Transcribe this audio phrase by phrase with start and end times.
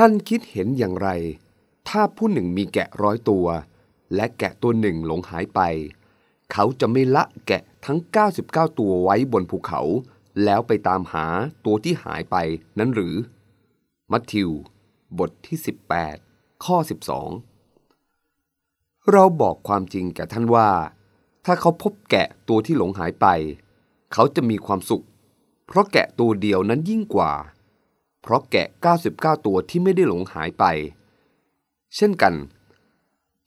[0.00, 1.08] ท่านคิดเห็นอย่างไร
[1.88, 3.46] ถ้าผู้หนึ่งมีแกะร้อยตัว
[4.14, 5.60] และแกะตัวหนึ่งหลงหายไป
[6.52, 7.98] เขาจะไม่ละแกะทั้ง
[8.38, 9.80] 99 ตัวไว้บนภูเขา
[10.44, 11.26] แล้วไปตามหา
[11.64, 12.36] ตัวที่หายไป
[12.78, 13.14] นั้นหรือ
[14.12, 14.50] มัทธิว
[15.18, 15.58] บทที่
[16.10, 16.76] 18 ข้อ
[17.94, 20.70] 12 เราบอกความจริงแก่ท่านว่า
[21.44, 23.26] ถ้าเขาพบแกะตัวที่หลงหายไป
[24.12, 25.04] เขาจะมีความสุข
[25.66, 27.32] เพราะแกะตัวเดียวนั้นยิ่งกว่า
[28.26, 28.68] เพราะแกะ
[29.06, 30.64] 99 ตัวที่ไม่ได้หลงหายไป
[31.96, 32.34] เช่นกัน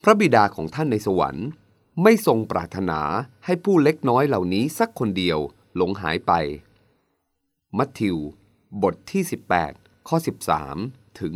[0.04, 1.48] พระบิดาของท่านในสวรรค์
[2.04, 3.00] ไม่ทรงปรารถนา
[3.46, 5.40] ให้ผู้เล็กน้อยเหล่านี้สักคนเดียว
[5.76, 6.32] หลงหายไป
[7.78, 8.18] มัทธิว
[8.84, 9.24] บทที่
[9.66, 10.18] 18 ข้อ
[10.68, 11.34] 13 ถึง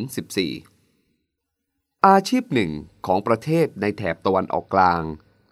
[1.21, 2.71] 14 อาชีพหนึ่ง
[3.05, 5.01] ของประเทศในแถบตะวันออกกลาง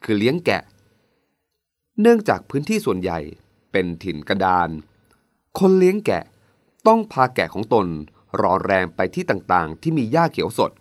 [0.03, 0.63] คือเลี้ยงแกะ
[2.01, 3.19] เนื่องจากพื้นที่ส่วนใหญ่
[3.71, 4.69] เป็นถิ่นกระดาน
[5.59, 6.23] คนเลี้ยงแกะ
[6.87, 7.87] ต้องพาแกะของตน
[8.41, 10.71] รอแรมไปที่ต่างๆ ที่มีหญ้าเขียวสด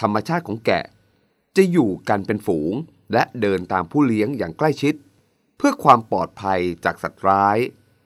[0.00, 0.84] ธรรมชาติของแกะ
[1.56, 2.74] จะอยู่กันเป็นฝูง
[3.12, 4.94] และเดินตามผู้เลี้ยงอย่างใกล้ชิด
[5.56, 7.58] เพื่อความปลอดภัยจากสัตว์ร้าย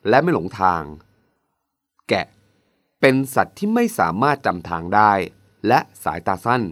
[0.09, 0.83] และไม่หลงทาง
[2.09, 2.27] แกะ
[3.01, 5.13] เป็นสัตว์ที่ไม่สามารถจำทางได้
[5.69, 6.63] และสายตาสั้น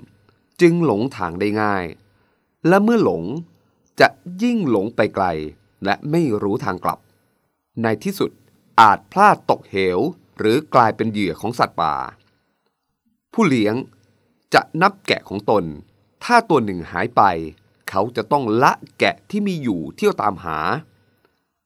[0.60, 1.84] จึงหลงทางได้ง่าย
[2.68, 3.22] และเมื่อหลง
[4.00, 4.08] จะ
[4.42, 5.26] ยิ่งหลงไปไกล
[5.84, 6.98] และไม่รู้ทางกลับ
[7.82, 8.30] ในที่สุด
[8.80, 9.98] อาจพลาดตกเหว
[10.38, 11.94] หรือกลายเป็นเหยื่อของสัตว์ป่า
[13.32, 13.74] ผู้เลี้ยง
[14.54, 15.64] จะนับแกะของตน
[16.24, 17.22] ถ้าตัวหนึ่งหายไป
[17.88, 20.58] เขาจะต้องละแกะที่มีอยู่เที่ยวตามหา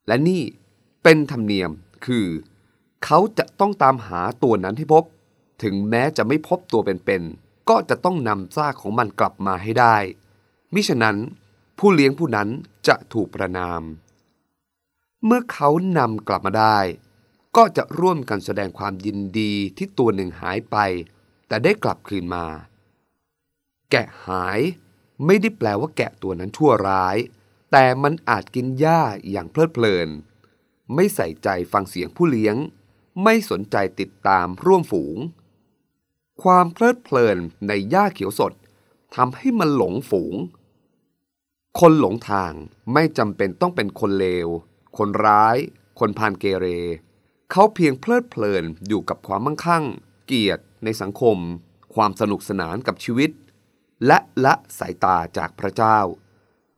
[0.07, 0.43] และนี่
[1.03, 1.71] เป็นธรรมเนียม
[2.07, 2.27] คือ
[3.05, 5.05] เขาจะต้องตามหาตัวนั้นให้พบ
[5.63, 9.97] ถึงแม้จะไม่พบตัวเป็นๆก็จะต้องนำซากของมันกลับมาให้ได้
[10.75, 11.17] มิฉะนั้น
[11.79, 12.49] ผู้เลี้ยงผู้นั้น
[12.89, 13.83] จะถูกประนาม
[15.27, 16.79] เมื่อเขานำกลับมาได้
[17.57, 20.77] ก็จะร่วมกันแสดงความยินดีที่ตัวหนึ่งหายไป
[21.49, 22.47] แต่ได้กลับคืนมา
[23.91, 24.61] แกะหาย
[25.27, 27.17] ไม่ได้แปลว่าแกะตัวนั้นชั่วร้าย
[27.73, 29.01] แต่มันอาจกินหญ้า
[29.31, 30.09] อย่างเพลิดเพลิน
[30.95, 32.57] ไม่ใส่ใจฟังเสียงผู้เลี้ยง
[33.23, 35.17] ไม่สนใจติดตามร่วมฝูง
[36.43, 38.53] ความเพลิดเพลินในหญ้าเขียวสด
[39.15, 40.35] ทำให้มันหลงฝูง
[41.81, 42.53] คนหลงทาง
[42.93, 44.49] ไม่จำเป็นต้องเป็นคนเลว
[44.99, 45.57] คนร้าย
[45.99, 46.67] คนพานเกเร
[47.51, 49.85] เขาเพียงเพลิดเพลินอยู่กับความมั่งคั่ง
[50.27, 51.37] เกียรติในสังคม
[51.95, 53.31] ความสนุกสนานกับชีวิต
[54.07, 55.99] และละสายตาจากพระเจ้า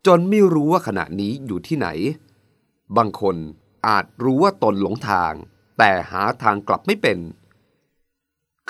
[0.07, 1.89] จนไม่รู้ว่าขณะนี้อยู่ที่ไหน
[2.97, 3.37] บางคน
[3.87, 5.33] อาจรู้ว่าตนหลงทาง
[5.79, 7.19] แต่หาทางกลับไม่เป็น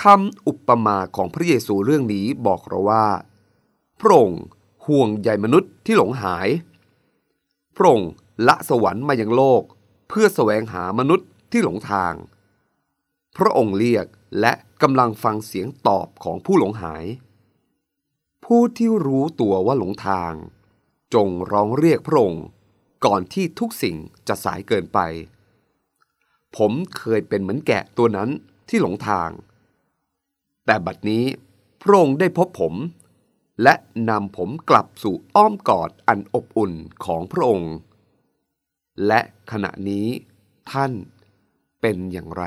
[0.03, 3.07] คำอุปมาของพระเยซูเรื่องนี้บอกเราว่า
[4.01, 4.43] พระองค์
[4.87, 6.49] ห่วงใยมนุษย์ที่หลงหาย
[7.77, 8.11] พระองค์
[8.47, 9.63] ละสวรรค์มายังโลก
[10.09, 12.15] เพื่อแสวงหามนุษย์ที่หลงทาง
[13.37, 14.07] พระองค์เรียก
[14.41, 17.05] และกำลังฟังเสียงตอบของผู้หลงหาย
[18.45, 20.33] ผู้ที่รู้ตัวว่าหลงทาง
[21.15, 22.45] จงร้องเรียกพระองค์
[23.05, 23.97] ก่อนที่ทุกสิ่ง
[24.29, 24.99] จะสายเกินไป
[26.57, 28.29] ผมเคยเป็นเหมือนแกะตัวนั้น
[28.69, 29.31] ที่หลงทาง
[30.67, 31.25] แต่บัดนี้
[31.83, 32.75] พระองค์ได้พบผม
[33.63, 33.75] และ
[34.09, 36.73] นำผมกลับสู่อ้อมกอดอันอบอุ่น
[37.05, 37.73] ของพระองค์
[39.07, 39.21] และ
[39.53, 40.07] ขณะนี้
[40.73, 40.93] ท่าน
[41.81, 42.45] เป็นอย่างไร